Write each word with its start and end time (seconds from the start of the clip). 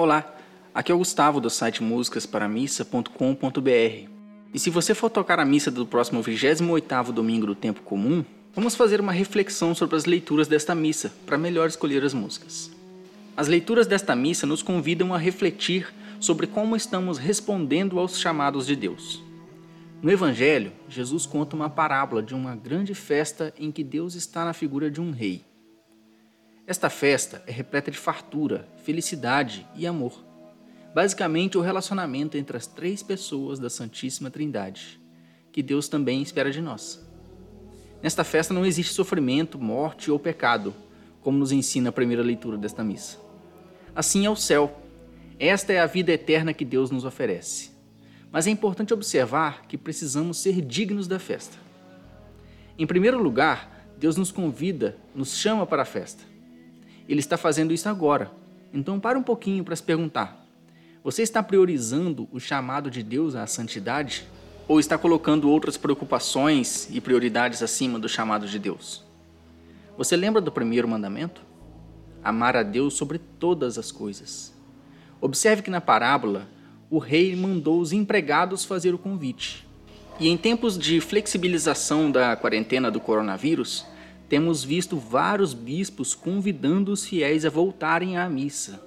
Olá, 0.00 0.34
aqui 0.74 0.90
é 0.90 0.94
o 0.94 0.98
Gustavo 0.98 1.42
do 1.42 1.50
site 1.50 1.82
musicasparamissa.com.br. 1.82 4.08
E 4.54 4.58
se 4.58 4.70
você 4.70 4.94
for 4.94 5.10
tocar 5.10 5.38
a 5.38 5.44
missa 5.44 5.70
do 5.70 5.84
próximo 5.84 6.22
28º 6.22 7.12
domingo 7.12 7.44
do 7.44 7.54
tempo 7.54 7.82
comum, 7.82 8.24
vamos 8.54 8.74
fazer 8.74 8.98
uma 8.98 9.12
reflexão 9.12 9.74
sobre 9.74 9.96
as 9.96 10.06
leituras 10.06 10.48
desta 10.48 10.74
missa 10.74 11.12
para 11.26 11.36
melhor 11.36 11.68
escolher 11.68 12.02
as 12.02 12.14
músicas. 12.14 12.70
As 13.36 13.46
leituras 13.46 13.86
desta 13.86 14.16
missa 14.16 14.46
nos 14.46 14.62
convidam 14.62 15.12
a 15.12 15.18
refletir 15.18 15.92
sobre 16.18 16.46
como 16.46 16.74
estamos 16.74 17.18
respondendo 17.18 17.98
aos 17.98 18.18
chamados 18.18 18.66
de 18.66 18.76
Deus. 18.76 19.22
No 20.00 20.10
Evangelho, 20.10 20.72
Jesus 20.88 21.26
conta 21.26 21.54
uma 21.54 21.68
parábola 21.68 22.22
de 22.22 22.34
uma 22.34 22.56
grande 22.56 22.94
festa 22.94 23.52
em 23.58 23.70
que 23.70 23.84
Deus 23.84 24.14
está 24.14 24.46
na 24.46 24.54
figura 24.54 24.90
de 24.90 24.98
um 24.98 25.10
rei. 25.10 25.44
Esta 26.70 26.88
festa 26.88 27.42
é 27.48 27.50
repleta 27.50 27.90
de 27.90 27.98
fartura, 27.98 28.64
felicidade 28.84 29.66
e 29.74 29.88
amor. 29.88 30.24
Basicamente, 30.94 31.58
o 31.58 31.60
relacionamento 31.60 32.38
entre 32.38 32.56
as 32.56 32.64
três 32.64 33.02
pessoas 33.02 33.58
da 33.58 33.68
Santíssima 33.68 34.30
Trindade, 34.30 35.00
que 35.50 35.64
Deus 35.64 35.88
também 35.88 36.22
espera 36.22 36.48
de 36.48 36.60
nós. 36.60 37.04
Nesta 38.00 38.22
festa 38.22 38.54
não 38.54 38.64
existe 38.64 38.94
sofrimento, 38.94 39.58
morte 39.58 40.12
ou 40.12 40.18
pecado, 40.20 40.72
como 41.20 41.36
nos 41.36 41.50
ensina 41.50 41.88
a 41.88 41.92
primeira 41.92 42.22
leitura 42.22 42.56
desta 42.56 42.84
missa. 42.84 43.18
Assim 43.92 44.24
é 44.24 44.30
o 44.30 44.36
céu. 44.36 44.80
Esta 45.40 45.72
é 45.72 45.80
a 45.80 45.86
vida 45.86 46.12
eterna 46.12 46.54
que 46.54 46.64
Deus 46.64 46.88
nos 46.92 47.04
oferece. 47.04 47.72
Mas 48.30 48.46
é 48.46 48.50
importante 48.50 48.94
observar 48.94 49.66
que 49.66 49.76
precisamos 49.76 50.38
ser 50.38 50.60
dignos 50.60 51.08
da 51.08 51.18
festa. 51.18 51.58
Em 52.78 52.86
primeiro 52.86 53.20
lugar, 53.20 53.88
Deus 53.98 54.16
nos 54.16 54.30
convida, 54.30 54.96
nos 55.12 55.34
chama 55.34 55.66
para 55.66 55.82
a 55.82 55.84
festa. 55.84 56.30
Ele 57.10 57.18
está 57.18 57.36
fazendo 57.36 57.74
isso 57.74 57.88
agora. 57.88 58.30
Então, 58.72 59.00
para 59.00 59.18
um 59.18 59.22
pouquinho 59.22 59.64
para 59.64 59.74
se 59.74 59.82
perguntar: 59.82 60.46
você 61.02 61.22
está 61.22 61.42
priorizando 61.42 62.28
o 62.30 62.38
chamado 62.38 62.88
de 62.88 63.02
Deus 63.02 63.34
à 63.34 63.46
santidade? 63.48 64.24
Ou 64.68 64.78
está 64.78 64.96
colocando 64.96 65.50
outras 65.50 65.76
preocupações 65.76 66.88
e 66.92 67.00
prioridades 67.00 67.60
acima 67.60 67.98
do 67.98 68.08
chamado 68.08 68.46
de 68.46 68.56
Deus? 68.56 69.04
Você 69.98 70.14
lembra 70.14 70.40
do 70.40 70.52
primeiro 70.52 70.86
mandamento? 70.86 71.42
Amar 72.22 72.54
a 72.54 72.62
Deus 72.62 72.94
sobre 72.94 73.18
todas 73.18 73.76
as 73.76 73.90
coisas. 73.90 74.54
Observe 75.20 75.62
que 75.62 75.70
na 75.70 75.80
parábola, 75.80 76.46
o 76.88 76.98
rei 76.98 77.34
mandou 77.34 77.80
os 77.80 77.92
empregados 77.92 78.64
fazer 78.64 78.94
o 78.94 78.98
convite. 78.98 79.66
E 80.20 80.28
em 80.28 80.36
tempos 80.36 80.78
de 80.78 81.00
flexibilização 81.00 82.08
da 82.08 82.36
quarentena 82.36 82.88
do 82.88 83.00
coronavírus, 83.00 83.84
temos 84.30 84.62
visto 84.62 84.96
vários 84.96 85.52
bispos 85.52 86.14
convidando 86.14 86.92
os 86.92 87.04
fiéis 87.04 87.44
a 87.44 87.50
voltarem 87.50 88.16
à 88.16 88.28
missa, 88.28 88.80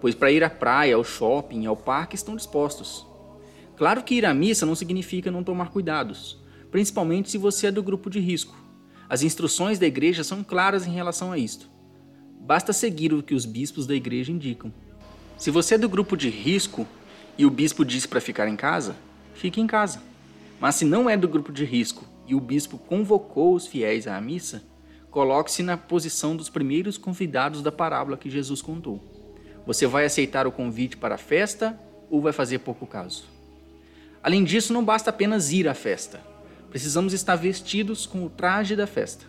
pois 0.00 0.14
para 0.14 0.32
ir 0.32 0.42
à 0.42 0.48
praia, 0.48 0.96
ao 0.96 1.04
shopping, 1.04 1.66
ao 1.66 1.76
parque 1.76 2.16
estão 2.16 2.34
dispostos. 2.34 3.06
Claro 3.76 4.02
que 4.02 4.14
ir 4.14 4.24
à 4.24 4.32
missa 4.32 4.64
não 4.64 4.74
significa 4.74 5.30
não 5.30 5.44
tomar 5.44 5.68
cuidados, 5.68 6.40
principalmente 6.70 7.30
se 7.30 7.36
você 7.36 7.66
é 7.66 7.70
do 7.70 7.82
grupo 7.82 8.08
de 8.08 8.18
risco. 8.18 8.56
As 9.06 9.22
instruções 9.22 9.78
da 9.78 9.86
igreja 9.86 10.24
são 10.24 10.42
claras 10.42 10.86
em 10.86 10.92
relação 10.92 11.30
a 11.30 11.36
isto. 11.36 11.68
Basta 12.40 12.72
seguir 12.72 13.12
o 13.12 13.22
que 13.22 13.34
os 13.34 13.44
bispos 13.44 13.86
da 13.86 13.94
igreja 13.94 14.32
indicam. 14.32 14.72
Se 15.36 15.50
você 15.50 15.74
é 15.74 15.78
do 15.78 15.90
grupo 15.90 16.16
de 16.16 16.30
risco, 16.30 16.86
e 17.36 17.44
o 17.44 17.50
bispo 17.50 17.84
disse 17.84 18.08
para 18.08 18.18
ficar 18.18 18.48
em 18.48 18.56
casa, 18.56 18.96
fique 19.34 19.60
em 19.60 19.66
casa. 19.66 20.00
Mas 20.58 20.76
se 20.76 20.86
não 20.86 21.10
é 21.10 21.18
do 21.18 21.28
grupo 21.28 21.52
de 21.52 21.66
risco 21.66 22.06
e 22.26 22.34
o 22.34 22.40
bispo 22.40 22.78
convocou 22.78 23.54
os 23.54 23.66
fiéis 23.66 24.06
à 24.06 24.18
missa, 24.22 24.64
coloque-se 25.10 25.62
na 25.62 25.76
posição 25.76 26.36
dos 26.36 26.48
primeiros 26.48 26.98
convidados 26.98 27.62
da 27.62 27.72
parábola 27.72 28.16
que 28.16 28.30
Jesus 28.30 28.60
contou. 28.60 29.02
Você 29.66 29.86
vai 29.86 30.04
aceitar 30.04 30.46
o 30.46 30.52
convite 30.52 30.96
para 30.96 31.14
a 31.16 31.18
festa 31.18 31.78
ou 32.10 32.20
vai 32.20 32.32
fazer 32.32 32.58
pouco 32.60 32.86
caso? 32.86 33.24
Além 34.22 34.44
disso, 34.44 34.72
não 34.72 34.84
basta 34.84 35.10
apenas 35.10 35.52
ir 35.52 35.68
à 35.68 35.74
festa. 35.74 36.20
Precisamos 36.70 37.12
estar 37.12 37.36
vestidos 37.36 38.06
com 38.06 38.24
o 38.24 38.30
traje 38.30 38.76
da 38.76 38.86
festa. 38.86 39.24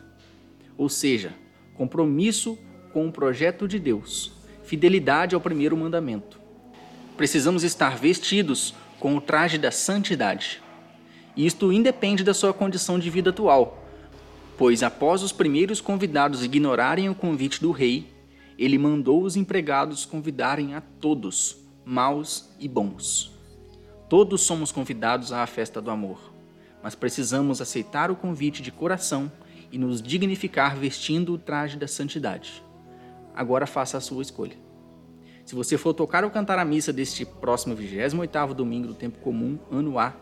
Ou 0.77 0.89
seja, 0.89 1.33
compromisso 1.75 2.57
com 2.91 3.07
o 3.07 3.11
projeto 3.11 3.67
de 3.67 3.79
Deus, 3.79 4.31
fidelidade 4.63 5.35
ao 5.35 5.41
primeiro 5.41 5.77
mandamento 5.77 6.37
precisamos 7.17 7.63
estar 7.63 7.97
vestidos 7.97 8.75
com 8.99 9.17
o 9.17 9.21
traje 9.21 9.57
da 9.57 9.71
santidade. 9.71 10.61
Isto 11.35 11.73
independe 11.73 12.23
da 12.23 12.33
sua 12.33 12.53
condição 12.53 12.99
de 12.99 13.09
vida 13.09 13.31
atual, 13.31 13.83
pois 14.57 14.81
após 14.81 15.21
os 15.21 15.31
primeiros 15.31 15.79
convidados 15.79 16.43
ignorarem 16.43 17.09
o 17.09 17.15
convite 17.15 17.61
do 17.61 17.71
rei, 17.71 18.07
ele 18.57 18.77
mandou 18.77 19.21
os 19.21 19.35
empregados 19.35 20.03
convidarem 20.03 20.73
a 20.73 20.81
todos, 20.81 21.57
maus 21.85 22.49
e 22.59 22.67
bons. 22.67 23.31
Todos 24.09 24.41
somos 24.41 24.71
convidados 24.71 25.31
à 25.31 25.45
festa 25.45 25.79
do 25.79 25.91
amor, 25.91 26.33
mas 26.81 26.95
precisamos 26.95 27.61
aceitar 27.61 28.09
o 28.09 28.15
convite 28.15 28.63
de 28.63 28.71
coração 28.71 29.31
e 29.71 29.77
nos 29.77 30.01
dignificar 30.01 30.75
vestindo 30.75 31.33
o 31.33 31.37
traje 31.37 31.77
da 31.77 31.87
santidade. 31.87 32.63
Agora 33.35 33.67
faça 33.67 33.97
a 33.97 34.01
sua 34.01 34.23
escolha. 34.23 34.57
Se 35.45 35.53
você 35.53 35.77
for 35.77 35.93
tocar 35.93 36.23
ou 36.23 36.31
cantar 36.31 36.57
a 36.57 36.65
missa 36.65 36.91
deste 36.91 37.25
próximo 37.25 37.75
28º 37.75 38.53
domingo 38.53 38.87
do 38.87 38.93
tempo 38.95 39.19
comum, 39.19 39.59
ano 39.71 39.99
A, 39.99 40.13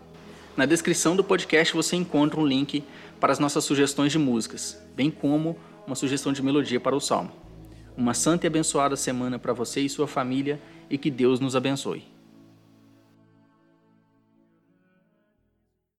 na 0.55 0.65
descrição 0.65 1.15
do 1.15 1.23
podcast 1.23 1.73
você 1.73 1.95
encontra 1.97 2.39
um 2.39 2.45
link 2.45 2.83
para 3.19 3.33
as 3.33 3.39
nossas 3.39 3.63
sugestões 3.63 4.11
de 4.11 4.17
músicas, 4.17 4.81
bem 4.95 5.11
como 5.11 5.57
uma 5.85 5.95
sugestão 5.95 6.31
de 6.31 6.41
melodia 6.41 6.79
para 6.79 6.95
o 6.95 7.01
salmo. 7.01 7.31
Uma 7.97 8.13
santa 8.13 8.45
e 8.45 8.47
abençoada 8.47 8.95
semana 8.95 9.37
para 9.37 9.53
você 9.53 9.81
e 9.81 9.89
sua 9.89 10.07
família 10.07 10.59
e 10.89 10.97
que 10.97 11.11
Deus 11.11 11.39
nos 11.39 11.55
abençoe. 11.55 12.14